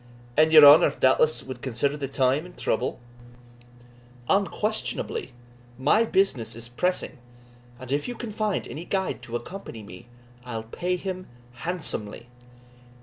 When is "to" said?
9.21-9.35